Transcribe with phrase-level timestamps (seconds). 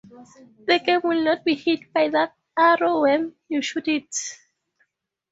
[0.65, 4.37] The game will not be hit by that arrow when you shoot it.